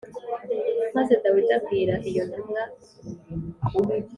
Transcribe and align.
Maze 0.95 1.13
Dawidi 1.21 1.51
abwira 1.57 1.93
iyo 2.09 2.23
ntumwa 2.29 2.63